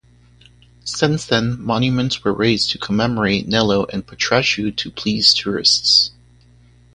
[0.83, 6.09] Since then, monuments were raised to commemorate Nello and Patrasche to please tourists.